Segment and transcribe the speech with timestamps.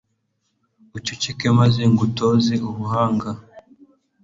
[0.97, 3.29] uceceke, maze ngutoze ubuhanga